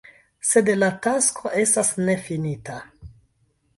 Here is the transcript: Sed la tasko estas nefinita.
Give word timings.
Sed 0.51 0.71
la 0.83 0.87
tasko 1.07 1.51
estas 1.65 1.93
nefinita. 2.09 2.79